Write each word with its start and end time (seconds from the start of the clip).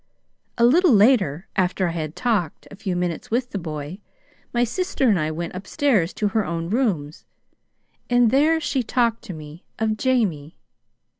A 0.57 0.65
little 0.65 0.93
later, 0.93 1.47
after 1.55 1.89
I 1.89 1.91
had 1.91 2.15
talked 2.15 2.67
a 2.71 2.75
few 2.75 2.95
minutes 2.95 3.29
with 3.29 3.51
the 3.51 3.59
boy, 3.59 3.99
my 4.51 4.63
sister 4.63 5.07
and 5.07 5.19
I 5.19 5.29
went 5.29 5.53
up 5.53 5.67
stairs 5.67 6.11
to 6.15 6.29
her 6.29 6.43
own 6.43 6.71
rooms; 6.71 7.23
and 8.09 8.31
there 8.31 8.59
she 8.59 8.81
talked 8.81 9.21
to 9.25 9.33
me 9.33 9.63
of 9.77 9.97
Jamie. 9.97 10.57